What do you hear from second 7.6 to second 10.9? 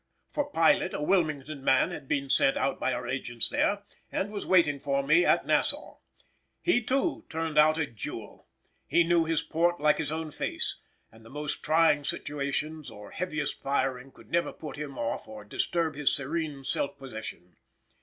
a jewel. He knew his port like his own face,